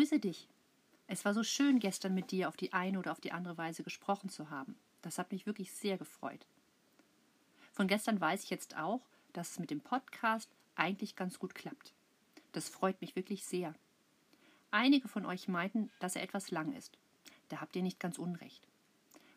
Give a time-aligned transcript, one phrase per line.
[0.00, 0.48] grüße dich.
[1.08, 3.82] Es war so schön, gestern mit dir auf die eine oder auf die andere Weise
[3.82, 4.74] gesprochen zu haben.
[5.02, 6.46] Das hat mich wirklich sehr gefreut.
[7.74, 9.02] Von gestern weiß ich jetzt auch,
[9.34, 11.92] dass es mit dem Podcast eigentlich ganz gut klappt.
[12.52, 13.74] Das freut mich wirklich sehr.
[14.70, 16.96] Einige von euch meinten, dass er etwas lang ist.
[17.50, 18.66] Da habt ihr nicht ganz unrecht.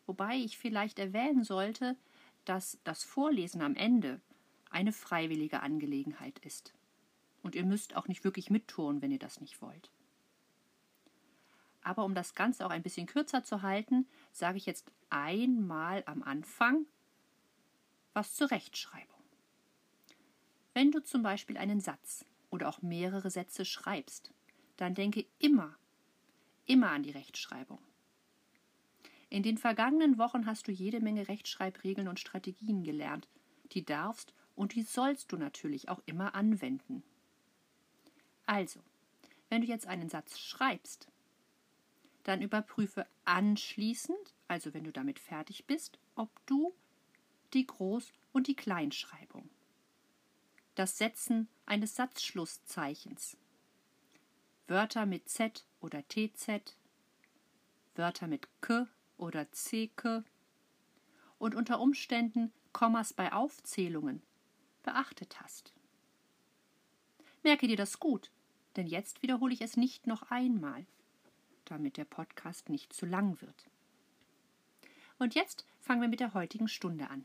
[0.06, 1.94] Wobei ich vielleicht erwähnen sollte,
[2.46, 4.18] dass das Vorlesen am Ende
[4.70, 6.72] eine freiwillige Angelegenheit ist.
[7.42, 9.90] Und ihr müsst auch nicht wirklich mittun, wenn ihr das nicht wollt.
[11.84, 16.22] Aber um das Ganze auch ein bisschen kürzer zu halten, sage ich jetzt einmal am
[16.22, 16.86] Anfang
[18.14, 19.08] was zur Rechtschreibung.
[20.72, 24.32] Wenn du zum Beispiel einen Satz oder auch mehrere Sätze schreibst,
[24.76, 25.76] dann denke immer,
[26.66, 27.78] immer an die Rechtschreibung.
[29.30, 33.28] In den vergangenen Wochen hast du jede Menge Rechtschreibregeln und Strategien gelernt.
[33.72, 37.02] Die darfst und die sollst du natürlich auch immer anwenden.
[38.46, 38.80] Also,
[39.48, 41.08] wenn du jetzt einen Satz schreibst,
[42.24, 46.74] dann überprüfe anschließend, also wenn du damit fertig bist, ob du
[47.52, 49.48] die Groß- und die Kleinschreibung,
[50.74, 53.36] das Setzen eines Satzschlusszeichens,
[54.66, 56.76] Wörter mit Z oder TZ,
[57.94, 60.24] Wörter mit K oder CK
[61.38, 64.22] und unter Umständen Kommas bei Aufzählungen
[64.82, 65.72] beachtet hast.
[67.42, 68.30] Merke dir das gut,
[68.76, 70.86] denn jetzt wiederhole ich es nicht noch einmal,
[71.64, 73.66] damit der Podcast nicht zu lang wird.
[75.18, 77.24] Und jetzt fangen wir mit der heutigen Stunde an.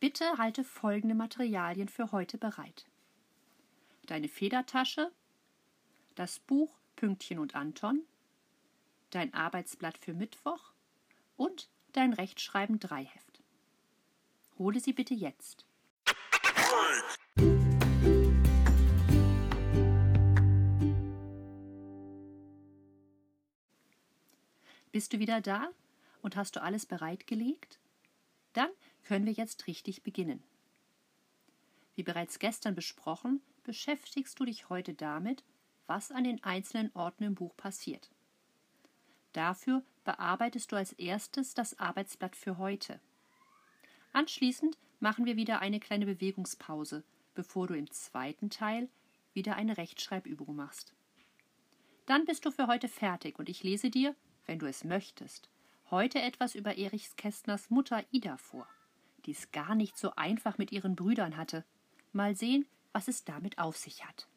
[0.00, 2.86] Bitte halte folgende Materialien für heute bereit.
[4.06, 5.10] Deine Federtasche,
[6.14, 8.02] das Buch Pünktchen und Anton,
[9.10, 10.72] dein Arbeitsblatt für Mittwoch
[11.36, 13.42] und dein Rechtschreiben 3 Heft.
[14.58, 15.64] Hole sie bitte jetzt.
[24.94, 25.70] Bist du wieder da
[26.22, 27.80] und hast du alles bereitgelegt?
[28.52, 28.68] Dann
[29.02, 30.40] können wir jetzt richtig beginnen.
[31.96, 35.42] Wie bereits gestern besprochen, beschäftigst du dich heute damit,
[35.88, 38.08] was an den einzelnen Orten im Buch passiert.
[39.32, 43.00] Dafür bearbeitest du als erstes das Arbeitsblatt für heute.
[44.12, 47.02] Anschließend machen wir wieder eine kleine Bewegungspause,
[47.34, 48.88] bevor du im zweiten Teil
[49.32, 50.94] wieder eine Rechtschreibübung machst.
[52.06, 54.14] Dann bist du für heute fertig und ich lese dir,
[54.46, 55.48] wenn du es möchtest,
[55.90, 58.68] heute etwas über Erichs Kästners Mutter Ida vor,
[59.26, 61.64] die es gar nicht so einfach mit ihren Brüdern hatte.
[62.12, 64.28] Mal sehen, was es damit auf sich hat.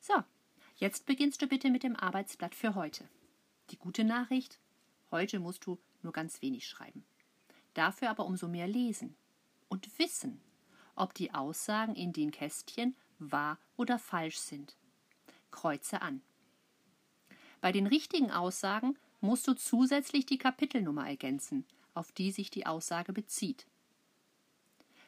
[0.00, 0.22] So,
[0.76, 3.08] jetzt beginnst du bitte mit dem Arbeitsblatt für heute.
[3.70, 4.58] Die gute Nachricht,
[5.10, 7.04] heute musst du nur ganz wenig schreiben.
[7.74, 9.16] Dafür aber umso mehr lesen
[9.68, 10.40] und wissen,
[10.94, 14.76] ob die Aussagen in den Kästchen wahr oder falsch sind.
[15.50, 16.22] Kreuze an.
[17.60, 21.64] Bei den richtigen Aussagen musst du zusätzlich die Kapitelnummer ergänzen,
[21.94, 23.66] auf die sich die Aussage bezieht.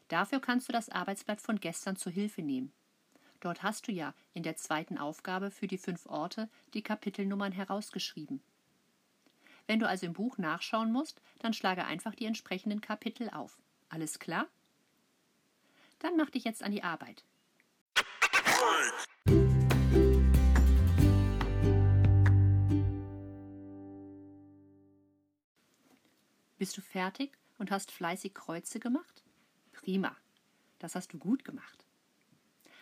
[0.09, 2.73] Dafür kannst du das Arbeitsblatt von gestern zur Hilfe nehmen.
[3.41, 8.41] Dort hast du ja in der zweiten Aufgabe für die fünf Orte die Kapitelnummern herausgeschrieben.
[9.67, 13.59] Wenn du also im Buch nachschauen musst, dann schlage einfach die entsprechenden Kapitel auf.
[13.89, 14.47] Alles klar?
[15.99, 17.25] Dann mach dich jetzt an die Arbeit.
[26.59, 29.23] Bist du fertig und hast fleißig Kreuze gemacht?
[29.73, 30.17] Prima.
[30.79, 31.85] Das hast du gut gemacht.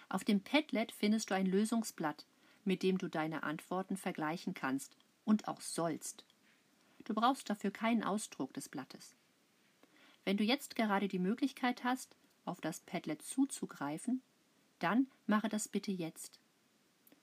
[0.08, 2.26] Auf dem Padlet findest du ein Lösungsblatt,
[2.64, 6.24] mit dem du deine Antworten vergleichen kannst und auch sollst.
[7.04, 9.14] Du brauchst dafür keinen Ausdruck des Blattes.
[10.24, 14.22] Wenn du jetzt gerade die Möglichkeit hast, auf das Padlet zuzugreifen,
[14.78, 16.40] dann mache das bitte jetzt.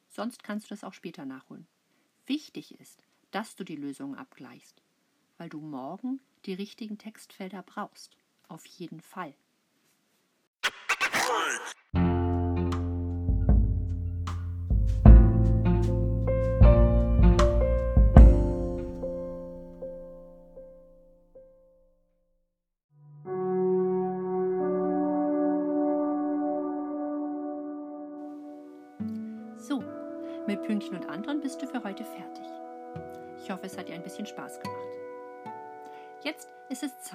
[0.10, 1.68] Sonst kannst du das auch später nachholen.
[2.26, 4.82] Wichtig ist, dass du die Lösungen abgleichst,
[5.38, 8.18] weil du morgen die richtigen Textfelder brauchst.
[8.48, 9.34] Auf jeden Fall.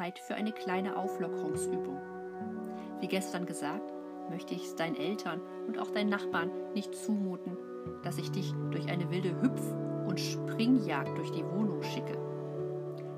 [0.07, 2.01] Zeit für eine kleine Auflockerungsübung.
[3.01, 3.93] Wie gestern gesagt,
[4.31, 7.57] möchte ich es deinen Eltern und auch deinen Nachbarn nicht zumuten,
[8.05, 9.75] dass ich dich durch eine wilde Hüpf-
[10.07, 12.17] und Springjagd durch die Wohnung schicke.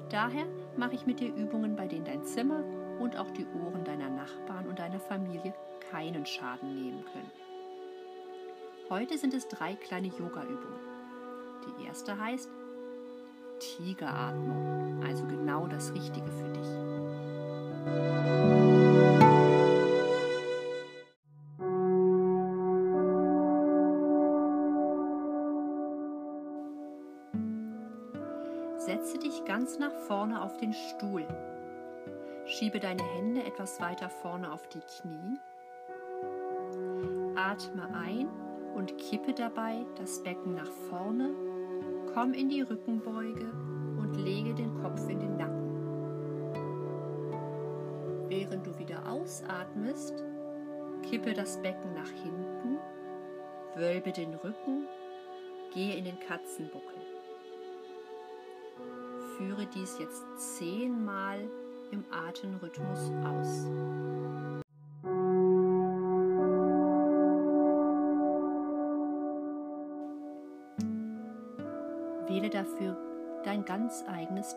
[0.09, 0.47] Daher
[0.79, 2.65] mache ich mit dir Übungen, bei denen dein Zimmer
[2.99, 5.53] und auch die Ohren deiner Nachbarn und deiner Familie
[5.91, 7.31] keinen Schaden nehmen können.
[8.89, 10.81] Heute sind es drei kleine Yoga-Übungen.
[11.67, 12.49] Die erste heißt
[13.59, 16.69] Tigeratmung, also genau das Richtige für dich.
[28.89, 31.27] Setze dich ganz nach vorne auf den Stuhl.
[32.47, 35.39] Schiebe deine Hände etwas weiter vorne auf die Knie.
[37.37, 38.29] Atme ein
[38.75, 41.48] und kippe dabei das Becken nach vorne.
[42.15, 43.53] Komm in die Rückenbeuge
[43.99, 45.69] und lege den Kopf in den Nacken.
[48.29, 50.25] Während du wieder ausatmest,
[51.09, 52.79] kippe das Becken nach hinten,
[53.77, 54.87] wölbe den Rücken,
[55.73, 56.99] gehe in den Katzenbuckel.
[59.37, 61.49] Führe dies jetzt zehnmal
[61.91, 63.67] im Atemrhythmus aus.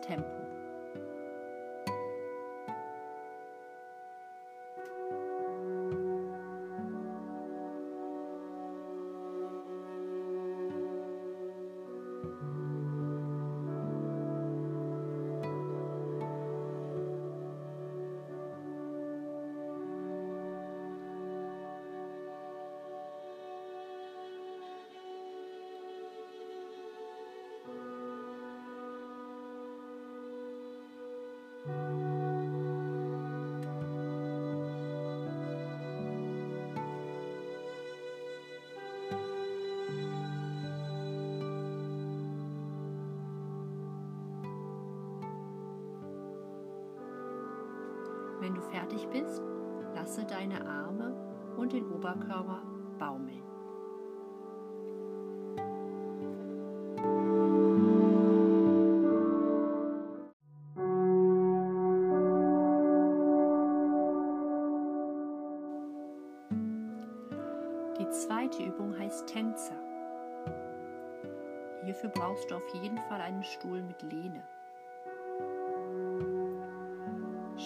[48.42, 49.40] Wenn du fertig bist,
[49.94, 51.14] lasse deine Arme
[51.56, 52.60] und den Oberkörper
[52.98, 53.51] baumeln.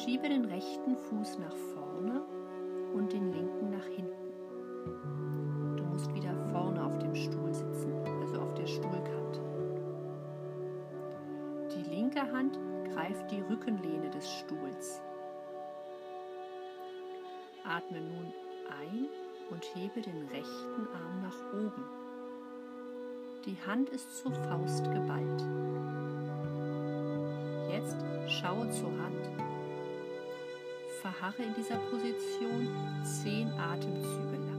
[0.07, 2.23] Schiebe den rechten Fuß nach vorne
[2.95, 5.77] und den linken nach hinten.
[5.77, 9.41] Du musst wieder vorne auf dem Stuhl sitzen, also auf der Stuhlkante.
[11.75, 12.57] Die linke Hand
[12.93, 15.03] greift die Rückenlehne des Stuhls.
[17.65, 18.33] Atme nun
[18.81, 19.09] ein
[19.51, 21.85] und hebe den rechten Arm nach oben.
[23.45, 25.45] Die Hand ist zur Faust geballt.
[27.73, 27.97] Jetzt
[28.29, 28.96] schaue zur
[31.07, 32.69] verharre in dieser Position
[33.05, 34.56] zehn Atemzüge lang.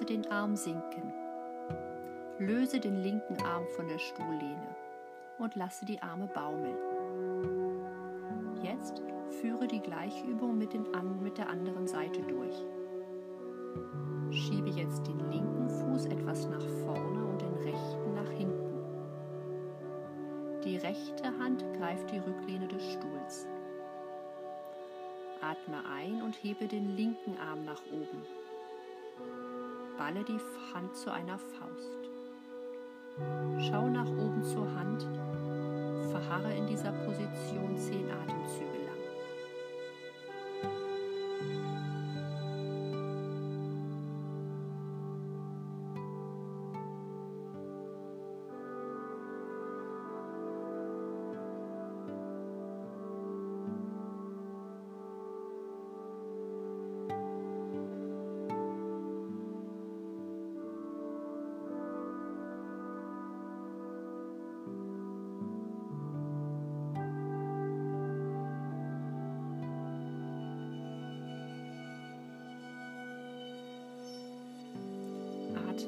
[0.00, 1.12] Lasse den Arm sinken.
[2.38, 4.74] Löse den linken Arm von der Stuhllehne
[5.38, 6.78] und lasse die Arme baumeln.
[8.62, 9.02] Jetzt
[9.42, 10.86] führe die Gleichübung mit, den,
[11.22, 12.56] mit der anderen Seite durch.
[14.30, 18.78] Schiebe jetzt den linken Fuß etwas nach vorne und den rechten nach hinten.
[20.64, 23.46] Die rechte Hand greift die Rücklehne des Stuhls.
[25.42, 28.39] Atme ein und hebe den linken Arm nach oben.
[30.00, 30.40] Balle die
[30.72, 32.08] Hand zu einer Faust.
[33.58, 35.06] Schau nach oben zur Hand.
[36.10, 38.69] Verharre in dieser Position zehn Atemzüge.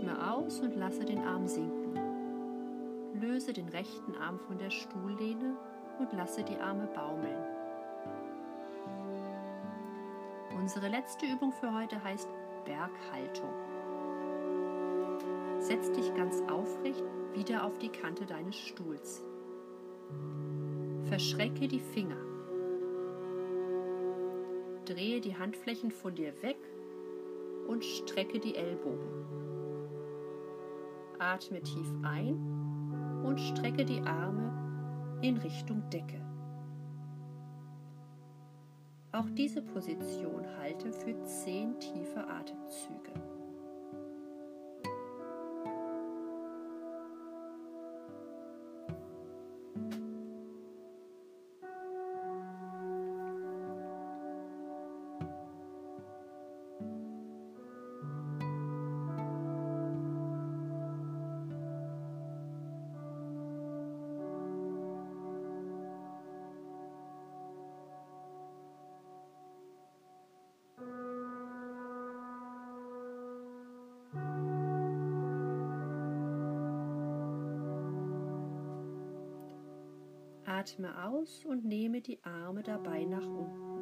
[0.03, 1.95] Atme aus und lasse den Arm sinken.
[3.21, 5.57] Löse den rechten Arm von der Stuhllehne
[6.01, 7.45] und lasse die Arme baumeln.
[10.59, 12.29] Unsere letzte Übung für heute heißt
[12.65, 13.51] Berghaltung.
[15.61, 17.05] Setz dich ganz aufrecht
[17.35, 19.23] wieder auf die Kante deines Stuhls.
[21.05, 22.17] Verschrecke die Finger.
[24.85, 26.59] Drehe die Handflächen von dir weg
[27.69, 29.52] und strecke die Ellbogen.
[31.23, 32.35] Atme tief ein
[33.25, 36.21] und strecke die Arme in Richtung Decke.
[39.13, 43.32] Auch diese Position halte für zehn tiefe Atemzüge.
[80.63, 83.73] Atme aus und nehme die Arme dabei nach unten.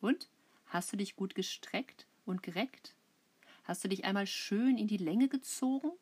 [0.00, 0.30] Und?
[0.68, 2.94] Hast du dich gut gestreckt und gereckt?
[3.64, 5.92] Hast du dich einmal schön in die Länge gezogen?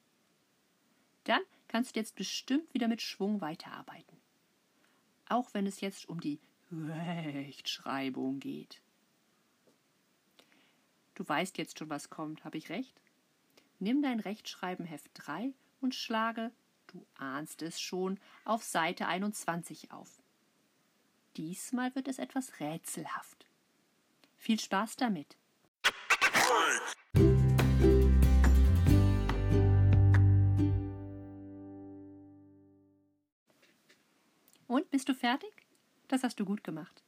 [1.25, 4.17] Dann kannst du jetzt bestimmt wieder mit Schwung weiterarbeiten.
[5.29, 6.39] Auch wenn es jetzt um die
[6.71, 8.81] Rechtschreibung geht.
[11.15, 13.01] Du weißt jetzt schon, was kommt, habe ich recht?
[13.79, 16.53] Nimm dein Rechtschreibenheft 3 und schlage,
[16.89, 20.23] du ahnst es schon, auf Seite 21 auf.
[21.37, 23.47] Diesmal wird es etwas rätselhaft.
[24.37, 25.37] Viel Spaß damit!
[34.97, 35.53] Bist du fertig?
[36.09, 37.03] Das hast du gut gemacht.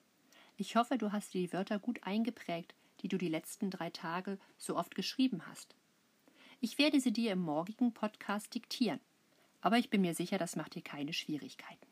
[0.59, 4.38] Ich hoffe, du hast dir die Wörter gut eingeprägt, die du die letzten drei Tage
[4.59, 5.75] so oft geschrieben hast.
[6.61, 9.00] Ich werde sie dir im morgigen Podcast diktieren,
[9.62, 11.88] aber ich bin mir sicher, das macht dir keine Schwierigkeiten.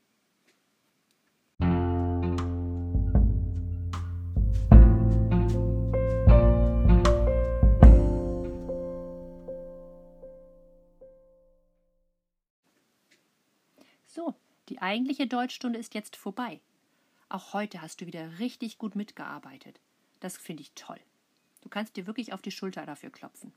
[14.87, 16.61] Eigentliche Deutschstunde ist jetzt vorbei.
[17.29, 19.81] Auch heute hast du wieder richtig gut mitgearbeitet.
[20.21, 21.01] Das finde ich toll.
[21.61, 23.53] Du kannst dir wirklich auf die Schulter dafür klopfen.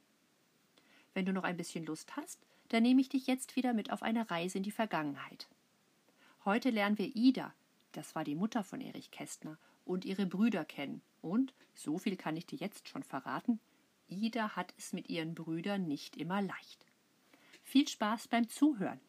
[1.14, 4.02] Wenn du noch ein bisschen Lust hast, dann nehme ich dich jetzt wieder mit auf
[4.02, 5.48] eine Reise in die Vergangenheit.
[6.46, 7.54] Heute lernen wir Ida,
[7.92, 11.02] das war die Mutter von Erich Kästner, und ihre Brüder kennen.
[11.22, 13.60] Und, so viel kann ich dir jetzt schon verraten,
[14.08, 16.86] Ida hat es mit ihren Brüdern nicht immer leicht.
[17.64, 19.00] Viel Spaß beim Zuhören.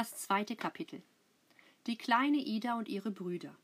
[0.00, 1.02] Das zweite Kapitel.
[1.86, 3.54] Die kleine Ida und ihre Brüder.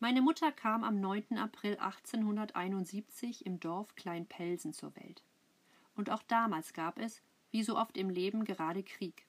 [0.00, 1.38] Meine Mutter kam am 9.
[1.38, 5.22] April 1871 im Dorf Kleinpelsen zur Welt.
[5.94, 9.24] Und auch damals gab es, wie so oft im Leben, gerade Krieg.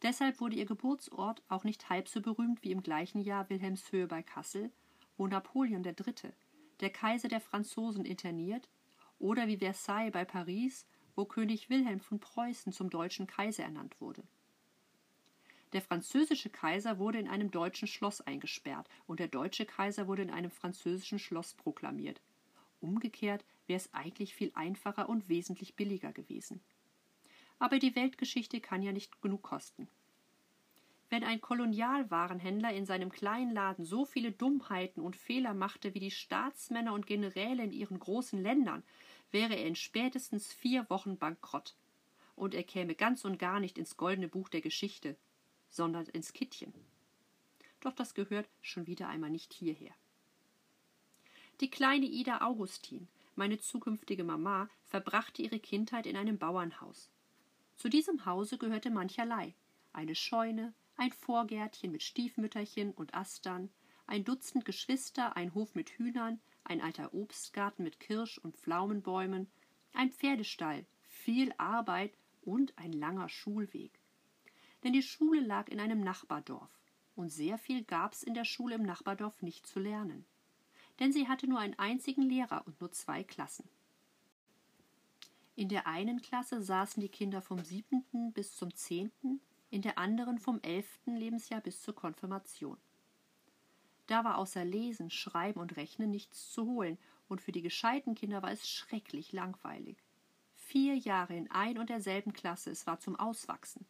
[0.00, 4.22] Deshalb wurde ihr Geburtsort auch nicht halb so berühmt wie im gleichen Jahr Wilhelmshöhe bei
[4.22, 4.72] Kassel,
[5.18, 6.32] wo Napoleon III.,
[6.80, 8.70] der Kaiser der Franzosen, interniert,
[9.18, 10.86] oder wie Versailles bei Paris,
[11.20, 14.22] wo König Wilhelm von Preußen zum deutschen Kaiser ernannt wurde.
[15.74, 20.30] Der französische Kaiser wurde in einem deutschen Schloss eingesperrt und der deutsche Kaiser wurde in
[20.30, 22.22] einem französischen Schloss proklamiert.
[22.80, 26.62] Umgekehrt wäre es eigentlich viel einfacher und wesentlich billiger gewesen.
[27.58, 29.88] Aber die Weltgeschichte kann ja nicht genug kosten.
[31.10, 36.12] Wenn ein Kolonialwarenhändler in seinem kleinen Laden so viele Dummheiten und Fehler machte wie die
[36.12, 38.84] Staatsmänner und Generäle in ihren großen Ländern,
[39.32, 41.74] wäre er in spätestens vier Wochen bankrott.
[42.36, 45.16] Und er käme ganz und gar nicht ins goldene Buch der Geschichte,
[45.68, 46.72] sondern ins Kittchen.
[47.80, 49.92] Doch das gehört schon wieder einmal nicht hierher.
[51.60, 57.10] Die kleine Ida Augustin, meine zukünftige Mama, verbrachte ihre Kindheit in einem Bauernhaus.
[57.76, 59.54] Zu diesem Hause gehörte mancherlei.
[59.92, 63.70] Eine Scheune, ein Vorgärtchen mit Stiefmütterchen und Astern,
[64.06, 69.50] ein Dutzend Geschwister, ein Hof mit Hühnern, ein alter Obstgarten mit Kirsch- und Pflaumenbäumen,
[69.92, 73.98] ein Pferdestall, viel Arbeit und ein langer Schulweg.
[74.82, 76.70] denn die Schule lag in einem Nachbardorf,
[77.16, 80.24] und sehr viel gab's in der Schule im Nachbardorf nicht zu lernen,
[80.98, 83.68] denn sie hatte nur einen einzigen Lehrer und nur zwei Klassen.
[85.54, 90.38] In der einen Klasse saßen die Kinder vom siebenten bis zum zehnten, in der anderen
[90.38, 92.78] vom elften Lebensjahr bis zur Konfirmation.
[94.10, 96.98] Da war außer Lesen, Schreiben und Rechnen nichts zu holen,
[97.28, 99.98] und für die gescheiten Kinder war es schrecklich langweilig.
[100.56, 103.86] Vier Jahre in ein und derselben Klasse, es war zum Auswachsen.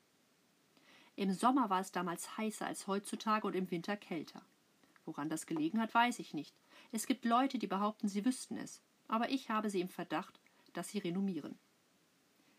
[1.16, 4.42] Im Sommer war es damals heißer als heutzutage und im Winter kälter.
[5.06, 6.54] Woran das gelegen hat, weiß ich nicht.
[6.92, 10.38] Es gibt Leute, die behaupten, sie wüssten es, aber ich habe sie im Verdacht,
[10.74, 11.58] dass sie renommieren.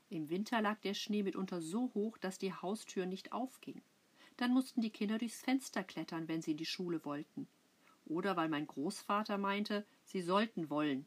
[0.09, 3.83] Im Winter lag der Schnee mitunter so hoch, dass die Haustür nicht aufging.
[4.37, 7.47] Dann mussten die Kinder durchs Fenster klettern, wenn sie in die Schule wollten.
[8.05, 11.05] Oder weil mein Großvater meinte, sie sollten wollen.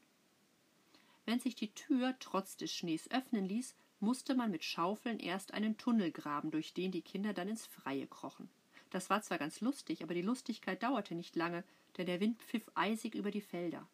[1.26, 5.76] Wenn sich die Tür trotz des Schnees öffnen ließ, musste man mit Schaufeln erst einen
[5.78, 8.48] Tunnel graben, durch den die Kinder dann ins Freie krochen.
[8.90, 11.64] Das war zwar ganz lustig, aber die Lustigkeit dauerte nicht lange,
[11.96, 13.88] denn der Wind pfiff eisig über die Felder.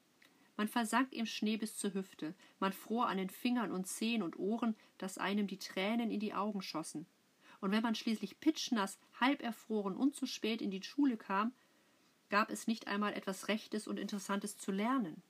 [0.57, 4.39] Man versank im Schnee bis zur Hüfte, man fror an den Fingern und Zehen und
[4.39, 7.07] Ohren, dass einem die Tränen in die Augen schossen.
[7.61, 11.53] Und wenn man schließlich pitschnass, halb erfroren und zu spät in die Schule kam,
[12.31, 15.23] gab es nicht einmal etwas Rechtes und Interessantes zu lernen.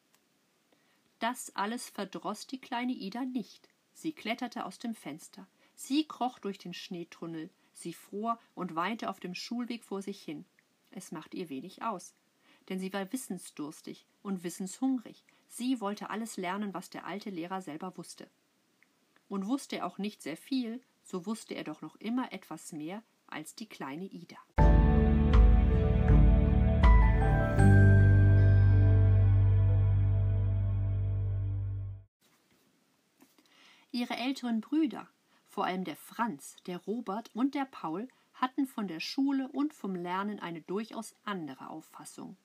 [1.19, 3.69] Das alles verdroß die kleine Ida nicht.
[3.93, 9.21] Sie kletterte aus dem Fenster, sie kroch durch den Schneetunnel, sie fror und weinte auf
[9.21, 10.45] dem Schulweg vor sich hin.
[10.91, 12.15] Es machte ihr wenig aus,
[12.69, 15.25] denn sie war wissensdurstig und wissenshungrig.
[15.49, 18.31] Sie wollte alles lernen, was der alte Lehrer selber wusste.
[19.29, 23.03] Und wusste er auch nicht sehr viel, so wusste er doch noch immer etwas mehr
[23.27, 24.37] als die kleine Ida.
[33.93, 35.09] Ihre älteren Brüder,
[35.49, 39.95] vor allem der Franz, der Robert und der Paul, hatten von der Schule und vom
[39.95, 42.37] Lernen eine durchaus andere Auffassung.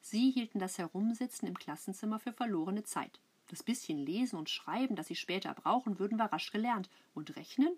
[0.00, 3.20] Sie hielten das Herumsitzen im Klassenzimmer für verlorene Zeit.
[3.52, 6.88] Das bisschen Lesen und Schreiben, das sie später brauchen würden, war rasch gelernt.
[7.12, 7.76] Und Rechnen?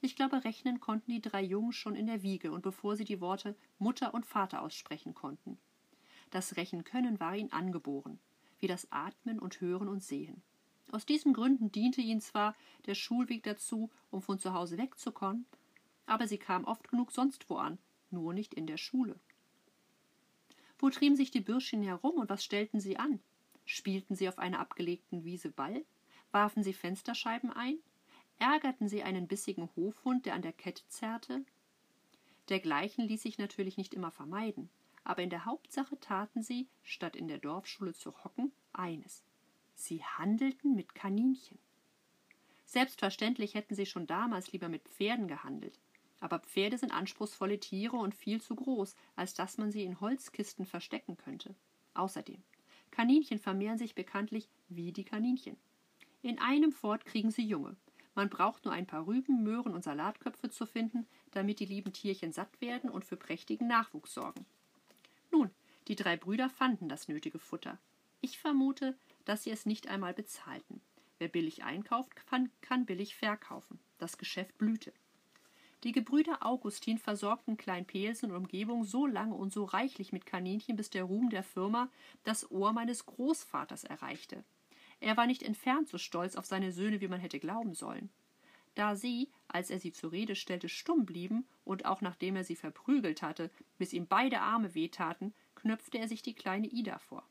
[0.00, 3.20] Ich glaube, rechnen konnten die drei Jungen schon in der Wiege und bevor sie die
[3.20, 5.58] Worte Mutter und Vater aussprechen konnten.
[6.30, 8.20] Das Rechenkönnen war ihnen angeboren,
[8.60, 10.40] wie das Atmen und Hören und Sehen.
[10.92, 12.54] Aus diesen Gründen diente ihnen zwar
[12.86, 15.46] der Schulweg dazu, um von zu Hause wegzukommen,
[16.06, 17.78] aber sie kamen oft genug sonst wo an,
[18.12, 19.18] nur nicht in der Schule.
[20.78, 23.18] Wo trieben sich die Bürschchen herum und was stellten sie an?
[23.70, 25.84] Spielten sie auf einer abgelegten Wiese Ball?
[26.32, 27.78] Warfen sie Fensterscheiben ein?
[28.38, 31.44] Ärgerten sie einen bissigen Hofhund, der an der Kette zerrte?
[32.48, 34.70] Dergleichen ließ sich natürlich nicht immer vermeiden,
[35.04, 39.22] aber in der Hauptsache taten sie, statt in der Dorfschule zu hocken, eines.
[39.74, 41.58] Sie handelten mit Kaninchen.
[42.64, 45.78] Selbstverständlich hätten sie schon damals lieber mit Pferden gehandelt.
[46.20, 50.64] Aber Pferde sind anspruchsvolle Tiere und viel zu groß, als dass man sie in Holzkisten
[50.64, 51.54] verstecken könnte.
[51.92, 52.42] Außerdem,
[52.98, 55.56] Kaninchen vermehren sich bekanntlich wie die Kaninchen.
[56.20, 57.76] In einem Fort kriegen sie Junge.
[58.16, 62.32] Man braucht nur ein paar Rüben, Möhren und Salatköpfe zu finden, damit die lieben Tierchen
[62.32, 64.46] satt werden und für prächtigen Nachwuchs sorgen.
[65.30, 65.48] Nun,
[65.86, 67.78] die drei Brüder fanden das nötige Futter.
[68.20, 70.80] Ich vermute, dass sie es nicht einmal bezahlten.
[71.18, 73.78] Wer billig einkauft, kann billig verkaufen.
[73.98, 74.92] Das Geschäft blühte.
[75.84, 80.76] Die Gebrüder Augustin versorgten Klein Pelsen und Umgebung so lange und so reichlich mit Kaninchen,
[80.76, 81.88] bis der Ruhm der Firma
[82.24, 84.42] das Ohr meines Großvaters erreichte.
[84.98, 88.10] Er war nicht entfernt so stolz auf seine Söhne, wie man hätte glauben sollen.
[88.74, 92.56] Da sie, als er sie zur Rede stellte, stumm blieben und auch nachdem er sie
[92.56, 97.22] verprügelt hatte, bis ihm beide Arme wehtaten, knöpfte er sich die kleine Ida vor.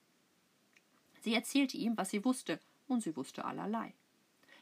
[1.22, 3.94] Sie erzählte ihm, was sie wusste, und sie wusste allerlei.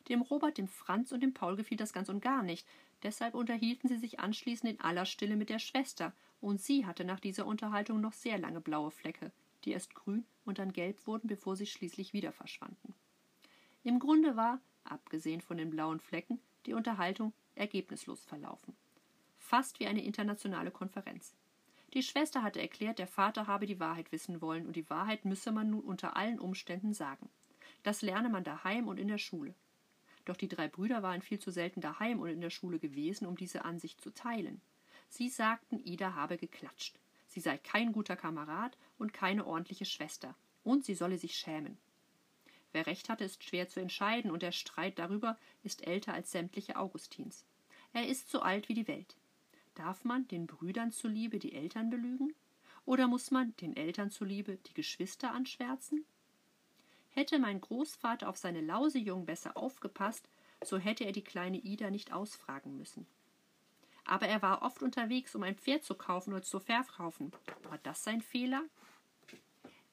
[0.10, 2.68] Dem Robert, dem Franz und dem Paul gefiel das ganz und gar nicht,
[3.06, 7.20] Deshalb unterhielten sie sich anschließend in aller Stille mit der Schwester, und sie hatte nach
[7.20, 9.32] dieser Unterhaltung noch sehr lange blaue Flecke,
[9.64, 12.96] die erst grün und dann gelb wurden, bevor sie schließlich wieder verschwanden.
[13.84, 18.76] Im Grunde war, abgesehen von den blauen Flecken, die Unterhaltung ergebnislos verlaufen.
[19.38, 21.36] Fast wie eine internationale Konferenz.
[21.94, 25.52] Die Schwester hatte erklärt, der Vater habe die Wahrheit wissen wollen, und die Wahrheit müsse
[25.52, 27.30] man nun unter allen Umständen sagen.
[27.84, 29.54] Das lerne man daheim und in der Schule.
[30.26, 33.38] Doch die drei Brüder waren viel zu selten daheim und in der Schule gewesen, um
[33.38, 34.62] diese Ansicht zu teilen.
[35.08, 37.00] Sie sagten, Ida habe geklatscht.
[37.28, 40.36] Sie sei kein guter Kamerad und keine ordentliche Schwester.
[40.64, 41.78] Und sie solle sich schämen.
[42.72, 46.76] Wer recht hatte, ist schwer zu entscheiden, und der Streit darüber ist älter als sämtliche
[46.76, 47.46] Augustins.
[47.94, 49.16] Er ist so alt wie die Welt.
[49.76, 52.34] Darf man den Brüdern zuliebe die Eltern belügen?
[52.86, 56.06] Oder muss man den Eltern zuliebe die Geschwister anschwärzen?
[57.16, 60.28] Hätte mein Großvater auf seine Lausejungen besser aufgepasst,
[60.62, 63.08] so hätte er die kleine Ida nicht ausfragen müssen.
[64.06, 67.32] aber er war oft unterwegs, um ein Pferd zu kaufen oder zu verkaufen.
[67.64, 68.64] War das sein Fehler?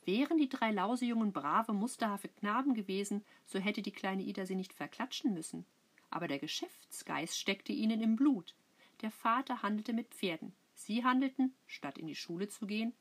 [0.04, 4.72] Wären die drei Lausejungen brave, musterhafte Knaben gewesen, so hätte die kleine Ida sie nicht
[4.72, 5.64] verklatschen müssen.
[6.11, 8.54] Aber der Geschäftsgeist steckte ihnen im Blut.
[9.00, 10.52] Der Vater handelte mit Pferden.
[10.74, 12.92] Sie handelten, statt in die Schule zu gehen,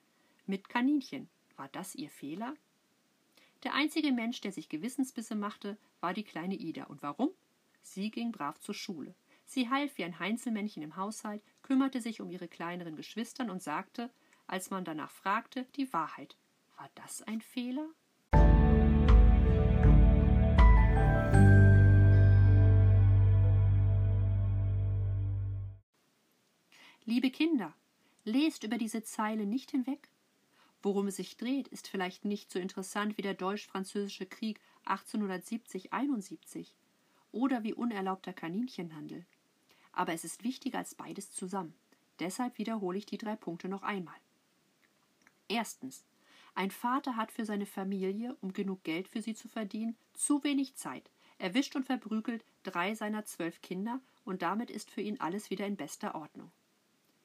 [0.45, 1.27] mit Kaninchen.
[1.57, 2.53] War das ihr Fehler?
[3.63, 6.85] Der einzige Mensch, der sich Gewissensbisse machte, war die kleine Ida.
[6.85, 7.29] Und warum?
[7.83, 9.13] Sie ging brav zur Schule.
[9.45, 14.09] Sie half wie ein Heinzelmännchen im Haushalt, kümmerte sich um ihre kleineren Geschwistern und sagte,
[14.47, 16.37] als man danach fragte, die Wahrheit.
[16.77, 17.87] War das ein Fehler?
[27.05, 27.75] Liebe Kinder,
[28.23, 30.10] lest über diese Zeile nicht hinweg.
[30.83, 36.67] Worum es sich dreht, ist vielleicht nicht so interessant wie der Deutsch-Französische Krieg 1870-71
[37.31, 39.25] oder wie unerlaubter Kaninchenhandel.
[39.91, 41.73] Aber es ist wichtiger als beides zusammen.
[42.19, 44.15] Deshalb wiederhole ich die drei Punkte noch einmal.
[45.47, 46.03] Erstens.
[46.53, 50.75] Ein Vater hat für seine Familie, um genug Geld für sie zu verdienen, zu wenig
[50.75, 51.09] Zeit.
[51.37, 55.65] Er wischt und verprügelt drei seiner zwölf Kinder und damit ist für ihn alles wieder
[55.65, 56.51] in bester Ordnung.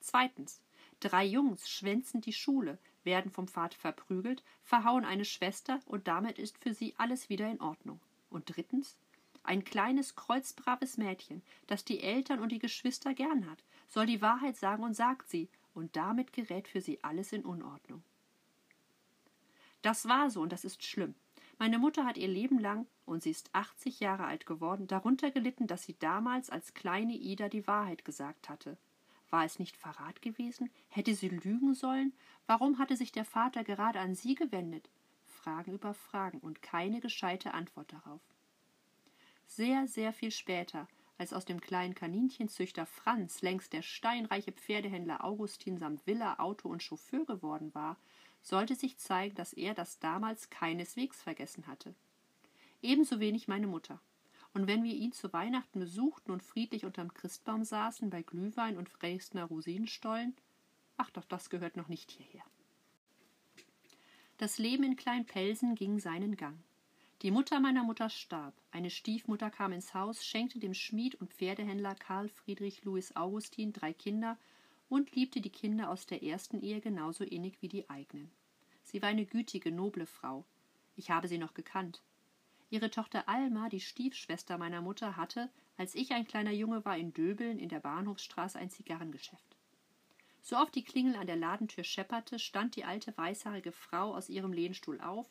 [0.01, 0.61] Zweitens.
[1.01, 6.59] Drei Jungs schwänzen die Schule, werden vom Vater verprügelt, verhauen eine Schwester und damit ist
[6.59, 8.01] für sie alles wieder in Ordnung.
[8.29, 8.97] Und drittens.
[9.43, 14.57] Ein kleines, kreuzbraves Mädchen, das die Eltern und die Geschwister gern hat, soll die Wahrheit
[14.57, 18.03] sagen und sagt sie, und damit gerät für sie alles in Unordnung.
[19.83, 21.15] Das war so und das ist schlimm.
[21.59, 25.67] Meine Mutter hat ihr Leben lang, und sie ist 80 Jahre alt geworden, darunter gelitten,
[25.67, 28.77] dass sie damals als kleine Ida die Wahrheit gesagt hatte.
[29.31, 30.71] War es nicht Verrat gewesen?
[30.89, 32.13] Hätte sie lügen sollen?
[32.47, 34.89] Warum hatte sich der Vater gerade an sie gewendet?
[35.25, 38.21] Fragen über Fragen und keine gescheite Antwort darauf.
[39.47, 45.79] Sehr, sehr viel später, als aus dem kleinen Kaninchenzüchter Franz längst der steinreiche Pferdehändler Augustin
[45.79, 47.97] samt Villa, Auto und Chauffeur geworden war,
[48.43, 51.95] sollte sich zeigen, dass er das damals keineswegs vergessen hatte.
[52.83, 54.01] Ebenso wenig meine Mutter.
[54.57, 58.89] Und wenn wir ihn zu Weihnachten besuchten und friedlich unterm Christbaum saßen, bei Glühwein und
[58.99, 60.35] Dresdner Rosinenstollen,
[60.97, 62.43] ach doch, das gehört noch nicht hierher.
[64.39, 66.57] Das Leben in Kleinpelsen ging seinen Gang.
[67.21, 68.55] Die Mutter meiner Mutter starb.
[68.71, 73.93] Eine Stiefmutter kam ins Haus, schenkte dem Schmied und Pferdehändler Karl Friedrich Louis Augustin drei
[73.93, 74.39] Kinder
[74.89, 78.31] und liebte die Kinder aus der ersten Ehe genauso innig wie die eigenen.
[78.85, 80.47] Sie war eine gütige, noble Frau.
[80.97, 82.01] Ich habe sie noch gekannt.
[82.69, 87.13] Ihre Tochter Alma, die Stiefschwester meiner Mutter, hatte, als ich ein kleiner Junge war, in
[87.13, 89.57] Döbeln in der Bahnhofsstraße ein Zigarrengeschäft.
[90.43, 94.53] So oft die Klingel an der Ladentür schepperte, stand die alte weißhaarige Frau aus ihrem
[94.53, 95.29] Lehnstuhl auf,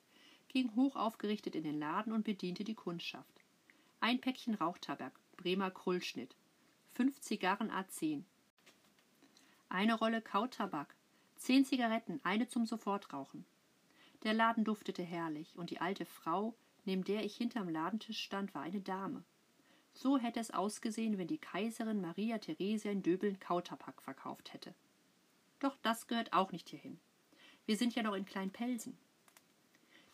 [0.47, 3.41] ging hoch aufgerichtet in den Laden und bediente die Kundschaft.
[3.99, 6.35] Ein Päckchen Rauchtabak, Bremer Krullschnitt.
[6.93, 8.23] Fünf Zigarren A10.
[9.67, 10.95] Eine Rolle Kautabak.
[11.35, 13.45] Zehn Zigaretten, eine zum Sofortrauchen.
[14.23, 18.61] Der Laden duftete herrlich, und die alte Frau, neben der ich hinterm Ladentisch stand, war
[18.61, 19.23] eine Dame.
[19.93, 24.73] So hätte es ausgesehen, wenn die Kaiserin Maria Theresia in Döbeln Kautabak verkauft hätte.
[25.59, 26.99] Doch das gehört auch nicht hierhin.
[27.65, 28.97] Wir sind ja noch in Kleinpelsen.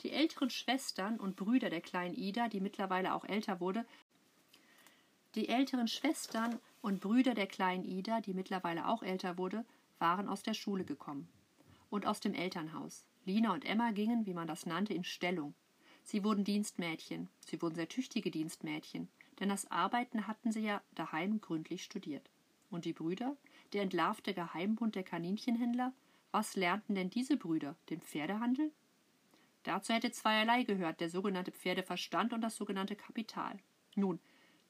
[0.03, 3.85] Die älteren Schwestern und Brüder der kleinen Ida, die mittlerweile auch älter wurde,
[5.35, 9.65] die älteren Schwestern und Brüder der kleinen Ida, die mittlerweile auch älter wurde,
[9.97, 11.29] waren aus der Schule gekommen
[11.89, 13.05] und aus dem Elternhaus.
[13.25, 15.53] Lina und Emma gingen, wie man das nannte, in Stellung.
[16.03, 17.29] Sie wurden Dienstmädchen.
[17.39, 19.09] Sie wurden sehr tüchtige Dienstmädchen,
[19.39, 22.29] denn das Arbeiten hatten sie ja daheim gründlich studiert.
[22.69, 23.35] Und die Brüder,
[23.73, 25.93] der entlarvte Geheimbund der Kaninchenhändler,
[26.31, 27.75] was lernten denn diese Brüder?
[27.89, 28.71] Den Pferdehandel?
[29.63, 33.59] Dazu hätte zweierlei gehört, der sogenannte Pferdeverstand und das sogenannte Kapital.
[33.95, 34.19] Nun,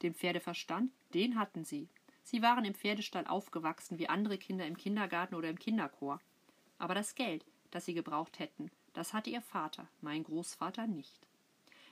[0.02, 1.88] den Pferdeverstand, den hatten sie.
[2.24, 6.20] Sie waren im Pferdestall aufgewachsen wie andere Kinder im Kindergarten oder im Kinderchor.
[6.78, 11.28] Aber das Geld, das sie gebraucht hätten, das hatte ihr Vater, mein Großvater nicht.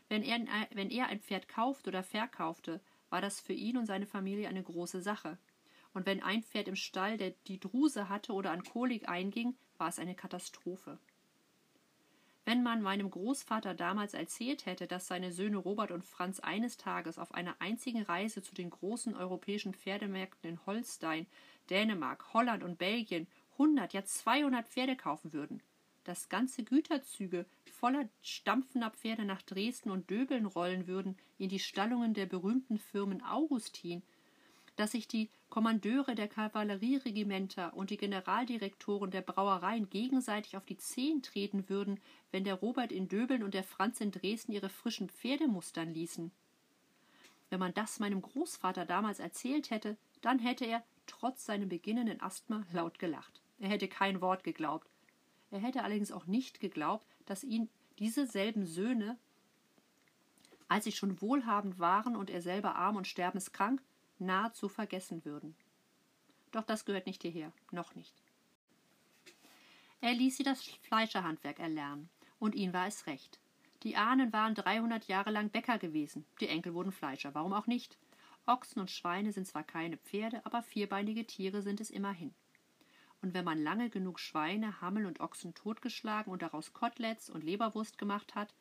[0.07, 0.39] Wenn er,
[0.71, 4.63] wenn er ein Pferd kaufte oder verkaufte, war das für ihn und seine Familie eine
[4.63, 5.37] große Sache.
[5.93, 9.89] Und wenn ein Pferd im Stall der die Druse hatte oder an Kolik einging, war
[9.89, 10.99] es eine Katastrophe.
[12.45, 17.19] Wenn man meinem Großvater damals erzählt hätte, dass seine Söhne Robert und Franz eines Tages
[17.19, 21.27] auf einer einzigen Reise zu den großen europäischen Pferdemärkten in Holstein,
[21.69, 25.61] Dänemark, Holland und Belgien hundert, ja zweihundert Pferde kaufen würden,
[26.09, 32.15] dass ganze Güterzüge voller stampfender Pferde nach Dresden und Döbeln rollen würden in die Stallungen
[32.15, 34.01] der berühmten Firmen Augustin,
[34.75, 41.21] dass sich die Kommandeure der Kavallerieregimenter und die Generaldirektoren der Brauereien gegenseitig auf die Zehen
[41.21, 41.99] treten würden,
[42.31, 46.31] wenn der Robert in Döbeln und der Franz in Dresden ihre frischen Pferde mustern ließen.
[47.51, 52.65] Wenn man das meinem Großvater damals erzählt hätte, dann hätte er trotz seinem beginnenden Asthma
[52.73, 53.43] laut gelacht.
[53.59, 54.87] Er hätte kein Wort geglaubt.
[55.51, 59.17] Er hätte allerdings auch nicht geglaubt, dass ihn diese selben Söhne,
[60.67, 63.81] als sie schon wohlhabend waren und er selber arm und sterbenskrank,
[64.19, 65.55] nahezu vergessen würden.
[66.51, 68.13] Doch das gehört nicht hierher, noch nicht.
[70.01, 72.09] Er ließ sie das Fleischerhandwerk erlernen,
[72.39, 73.39] und ihnen war es recht.
[73.83, 77.97] Die Ahnen waren 300 Jahre lang Bäcker gewesen, die Enkel wurden Fleischer, warum auch nicht?
[78.45, 82.33] Ochsen und Schweine sind zwar keine Pferde, aber vierbeinige Tiere sind es immerhin.
[83.21, 87.97] Und wenn man lange genug Schweine, Hammel und Ochsen totgeschlagen und daraus Koteletts und Leberwurst
[87.97, 88.53] gemacht hat,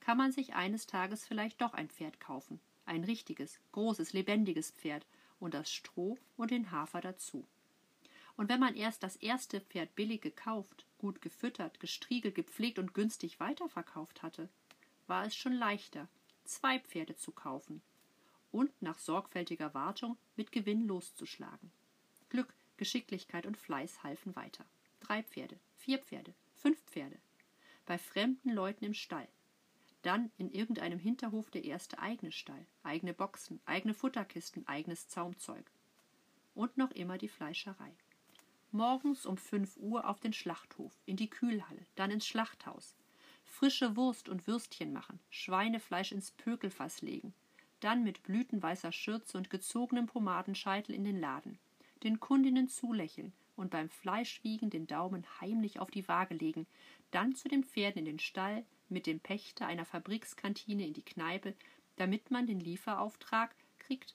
[0.00, 2.60] kann man sich eines Tages vielleicht doch ein Pferd kaufen.
[2.84, 5.06] Ein richtiges, großes, lebendiges Pferd
[5.40, 7.46] und das Stroh und den Hafer dazu.
[8.36, 13.40] Und wenn man erst das erste Pferd billig gekauft, gut gefüttert, gestriegelt, gepflegt und günstig
[13.40, 14.48] weiterverkauft hatte,
[15.06, 16.08] war es schon leichter,
[16.44, 17.82] zwei Pferde zu kaufen
[18.50, 21.70] und nach sorgfältiger Wartung mit Gewinn loszuschlagen.
[22.30, 24.64] Glück, Geschicklichkeit und Fleiß halfen weiter.
[24.98, 27.16] Drei Pferde, vier Pferde, fünf Pferde.
[27.86, 29.28] Bei fremden Leuten im Stall.
[30.02, 35.64] Dann in irgendeinem Hinterhof der erste eigene Stall, eigene Boxen, eigene Futterkisten, eigenes Zaumzeug.
[36.56, 37.94] Und noch immer die Fleischerei.
[38.72, 42.96] Morgens um fünf Uhr auf den Schlachthof, in die Kühlhalle, dann ins Schlachthaus.
[43.44, 47.32] Frische Wurst und Würstchen machen, Schweinefleisch ins Pökelfass legen,
[47.78, 51.60] dann mit blütenweißer Schürze und gezogenem Pomadenscheitel in den Laden,
[52.02, 56.66] den Kundinnen zulächeln und beim Fleischwiegen den Daumen heimlich auf die Waage legen,
[57.10, 61.54] dann zu den Pferden in den Stall, mit dem Pächter einer Fabrikskantine in die Kneipe,
[61.96, 64.14] damit man den Lieferauftrag kriegt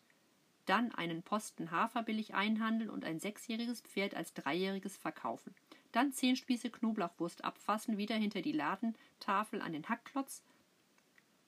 [0.68, 5.56] dann einen Posten Hafer billig einhandeln und ein sechsjähriges Pferd als dreijähriges verkaufen.
[5.94, 10.44] Dann zehn Spieße Knoblauchwurst abfassen, wieder hinter die Ladentafel an den Hackklotz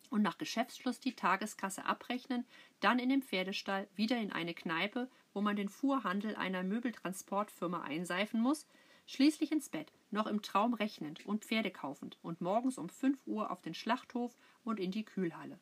[0.10, 2.46] und nach Geschäftsschluss die Tageskasse abrechnen,
[2.80, 8.42] dann in den Pferdestall, wieder in eine Kneipe, wo man den Fuhrhandel einer Möbeltransportfirma einseifen
[8.42, 8.68] muss,
[9.06, 13.52] schließlich ins Bett, noch im Traum rechnend und Pferde kaufend und morgens um fünf Uhr
[13.52, 15.60] auf den Schlachthof und in die Kühlhalle.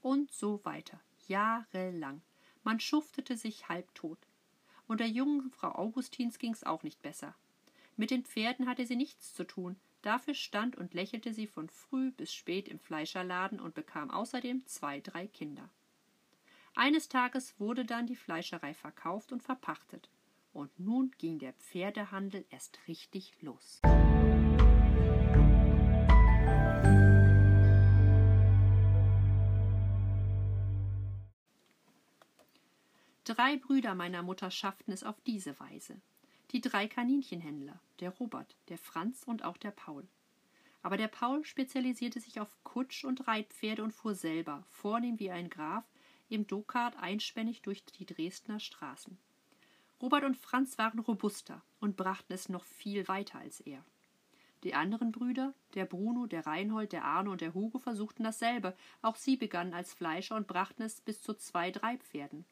[0.00, 2.22] Und so weiter, jahrelang.
[2.64, 4.18] Man schuftete sich halbtot.
[4.86, 7.34] Und der jungen Frau Augustins ging's auch nicht besser.
[7.96, 12.10] Mit den Pferden hatte sie nichts zu tun, dafür stand und lächelte sie von früh
[12.10, 15.68] bis spät im Fleischerladen und bekam außerdem zwei, drei Kinder.
[16.80, 20.08] Eines Tages wurde dann die Fleischerei verkauft und verpachtet,
[20.52, 23.80] und nun ging der Pferdehandel erst richtig los.
[33.24, 36.00] Drei Brüder meiner Mutter schafften es auf diese Weise.
[36.52, 40.06] Die drei Kaninchenhändler, der Robert, der Franz und auch der Paul.
[40.82, 45.50] Aber der Paul spezialisierte sich auf Kutsch- und Reitpferde und fuhr selber, vornehm wie ein
[45.50, 45.84] Graf,
[46.28, 49.18] im Dokart einspännig durch die Dresdner Straßen.
[50.00, 53.84] Robert und Franz waren robuster und brachten es noch viel weiter als er.
[54.64, 58.76] Die anderen Brüder, der Bruno, der Reinhold, der Arno und der Hugo, versuchten dasselbe.
[59.02, 62.44] Auch sie begannen als Fleischer und brachten es bis zu zwei, drei Pferden.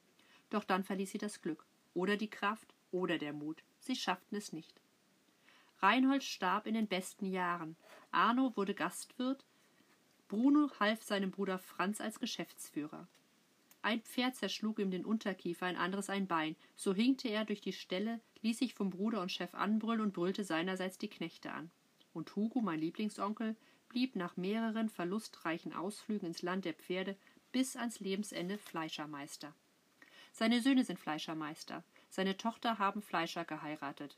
[0.50, 3.62] Doch dann verließ sie das Glück, oder die Kraft, oder der Mut.
[3.80, 4.80] Sie schafften es nicht.
[5.80, 7.76] Reinhold starb in den besten Jahren.
[8.12, 9.44] Arno wurde Gastwirt.
[10.28, 13.08] Bruno half seinem Bruder Franz als Geschäftsführer.
[13.86, 16.56] Ein Pferd zerschlug ihm den Unterkiefer, ein anderes ein Bein.
[16.74, 20.42] So hinkte er durch die Ställe, ließ sich vom Bruder und Chef anbrüllen und brüllte
[20.42, 21.70] seinerseits die Knechte an.
[22.12, 23.54] Und Hugo, mein Lieblingsonkel,
[23.88, 27.16] blieb nach mehreren verlustreichen Ausflügen ins Land der Pferde
[27.52, 29.54] bis ans Lebensende Fleischermeister.
[30.32, 31.84] Seine Söhne sind Fleischermeister.
[32.10, 34.16] Seine Tochter haben Fleischer geheiratet.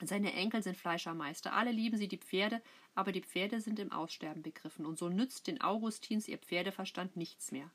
[0.00, 1.54] Seine Enkel sind Fleischermeister.
[1.54, 2.62] Alle lieben sie die Pferde,
[2.94, 7.50] aber die Pferde sind im Aussterben begriffen, und so nützt den Augustins ihr Pferdeverstand nichts
[7.50, 7.68] mehr.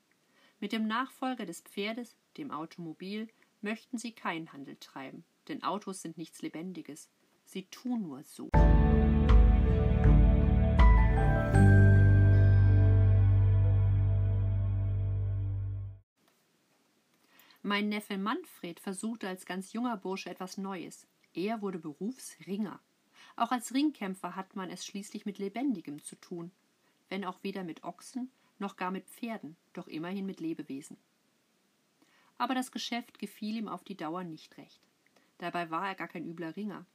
[0.62, 3.28] Mit dem Nachfolger des Pferdes, dem Automobil,
[3.62, 7.08] möchten sie keinen Handel treiben, denn Autos sind nichts Lebendiges.
[7.46, 8.50] Sie tun nur so.
[17.62, 21.06] Mein Neffe Manfred versuchte als ganz junger Bursche etwas Neues.
[21.32, 22.80] Er wurde Berufsringer.
[23.34, 26.50] Auch als Ringkämpfer hat man es schließlich mit Lebendigem zu tun,
[27.08, 30.96] wenn auch weder mit Ochsen noch gar mit Pferden, doch immerhin mit Lebewesen.
[32.38, 34.80] Aber das Geschäft gefiel ihm auf die Dauer nicht recht.
[35.38, 36.86] Dabei war er gar kein übler Ringer.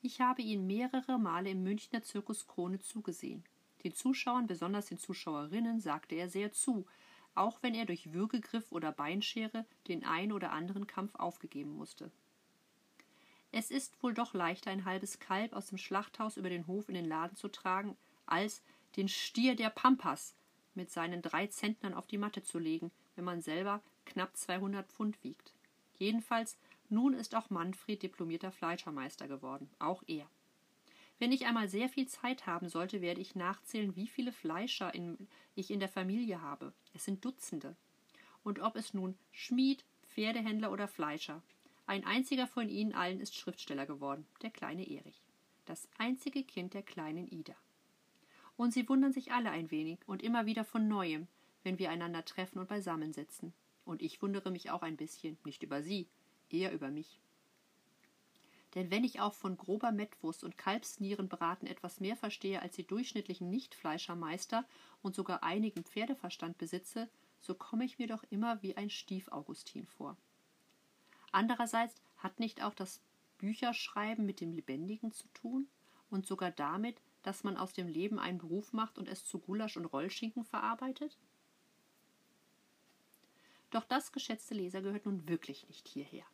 [0.00, 3.44] Ich habe ihn mehrere Male im Münchner Zirkus Krone zugesehen.
[3.84, 6.86] Den Zuschauern, besonders den Zuschauerinnen, sagte er sehr zu,
[7.34, 12.10] auch wenn er durch Würgegriff oder Beinschere den ein oder anderen Kampf aufgegeben musste.
[13.52, 16.94] Es ist wohl doch leichter, ein halbes Kalb aus dem Schlachthaus über den Hof in
[16.94, 18.62] den Laden zu tragen, als
[18.96, 20.34] den Stier der Pampas
[20.74, 25.22] mit seinen drei Zentnern auf die Matte zu legen, wenn man selber knapp 200 Pfund
[25.22, 25.52] wiegt.
[25.98, 26.56] Jedenfalls
[26.88, 30.28] Nun ist auch Manfred diplomierter Fleischermeister geworden, auch er.
[31.18, 35.28] Wenn ich einmal sehr viel Zeit haben sollte, werde ich nachzählen, wie viele Fleischer in,
[35.54, 36.72] ich in der Familie habe.
[36.94, 37.76] Es sind Dutzende.
[38.42, 41.40] Und ob es nun Schmied, Pferdehändler oder Fleischer,
[41.86, 45.22] ein einziger von ihnen allen ist Schriftsteller geworden, der kleine Erich.
[45.64, 47.54] Das einzige Kind der kleinen Ida.
[48.56, 51.26] Und sie wundern sich alle ein wenig und immer wieder von neuem,
[51.62, 53.52] wenn wir einander treffen und beisammensitzen.
[53.84, 56.08] Und ich wundere mich auch ein bisschen, nicht über sie,
[56.50, 57.20] eher über mich.
[58.74, 63.50] Denn wenn ich auch von grober Mettwurst und Kalbsnierenbraten etwas mehr verstehe als die durchschnittlichen
[63.50, 64.64] Nichtfleischermeister
[65.02, 67.10] und sogar einigen Pferdeverstand besitze,
[67.40, 70.16] so komme ich mir doch immer wie ein Stief-Augustin vor.
[71.32, 73.00] Andererseits hat nicht auch das
[73.38, 75.68] Bücherschreiben mit dem Lebendigen zu tun
[76.08, 79.76] und sogar damit, dass man aus dem Leben einen Beruf macht und es zu Gulasch
[79.76, 81.18] und Rollschinken verarbeitet?
[83.70, 86.24] Doch das, geschätzte Leser, gehört nun wirklich nicht hierher.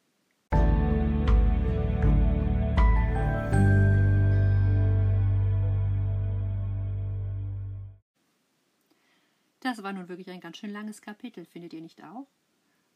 [9.60, 12.26] Das war nun wirklich ein ganz schön langes Kapitel, findet ihr nicht auch?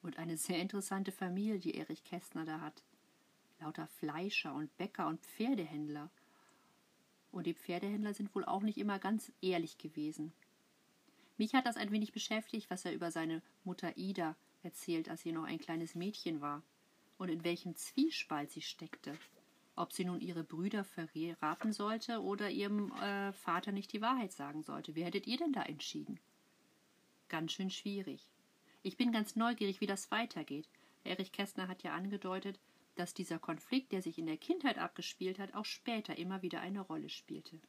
[0.03, 2.83] Und eine sehr interessante Familie, die Erich Kästner da hat.
[3.61, 6.11] Lauter Fleischer und Bäcker und Pferdehändler.
[7.33, 10.33] Und die Pferdehändler sind wohl auch nicht immer ganz ehrlich gewesen.
[11.39, 15.33] Mich hat das ein wenig beschäftigt, was er über seine Mutter Ida erzählt, als sie
[15.33, 16.63] noch ein kleines Mädchen war,
[17.19, 19.17] und in welchem Zwiespalt sie steckte.
[19.75, 24.63] Ob sie nun ihre Brüder verraten sollte oder ihrem äh, Vater nicht die Wahrheit sagen
[24.63, 24.95] sollte.
[24.95, 26.21] Wie hättet ihr denn da entschieden?
[27.29, 28.29] Ganz schön schwierig.
[28.83, 30.69] Ich bin ganz neugierig, wie das weitergeht.
[31.05, 32.59] Erich Kästner hat ja angedeutet,
[32.95, 36.81] dass dieser Konflikt, der sich in der Kindheit abgespielt hat, auch später immer wieder eine
[36.81, 37.61] Rolle spielte.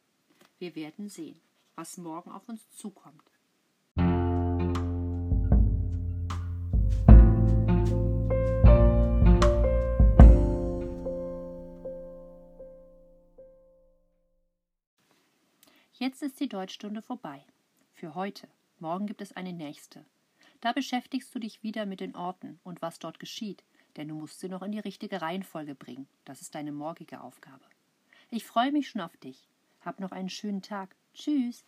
[0.58, 1.40] Wir werden sehen,
[1.74, 3.22] was morgen auf uns zukommt.
[15.96, 17.44] Jetzt ist die Deutschstunde vorbei.
[17.94, 18.48] Für heute.
[18.78, 20.04] Morgen gibt es eine nächste.
[20.60, 23.64] Da beschäftigst du dich wieder mit den Orten und was dort geschieht,
[23.96, 26.08] denn du musst sie noch in die richtige Reihenfolge bringen.
[26.24, 27.64] Das ist deine morgige Aufgabe.
[28.30, 29.48] Ich freue mich schon auf dich.
[29.80, 30.96] Hab noch einen schönen Tag.
[31.14, 31.64] Tschüss.